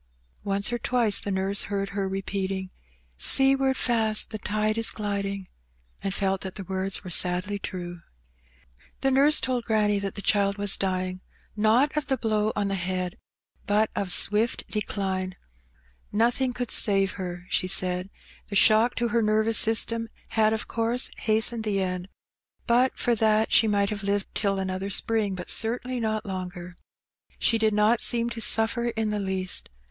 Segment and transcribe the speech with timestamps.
[0.43, 2.71] Once or twice the nurse heard her repeating,''
[3.33, 5.47] Seaward fast the tide is gliding,"
[6.01, 8.01] and felt that the words were sadly true.
[9.01, 11.21] The nurse told granny that the child was dying,
[11.55, 13.15] not of the blow on the head,
[13.67, 15.35] but of swift decline.
[16.11, 18.09] Nothing could save her, she said.
[18.47, 22.07] The shock to her nervous system had of course hastened the end;
[22.65, 26.75] but for that she might have lived till another spring, but certainly not longer.
[27.37, 29.69] She did not seem to suflFer in the least.